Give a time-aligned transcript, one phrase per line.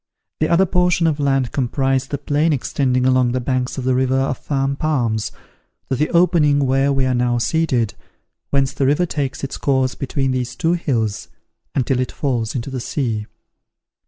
[0.39, 4.17] The other portion of land comprised the plain extending along the banks of the river
[4.17, 5.31] of Fan Palms,
[5.91, 7.93] to the opening where we are now seated,
[8.49, 11.27] whence the river takes its course between these two hills,
[11.75, 13.27] until it falls into the sea.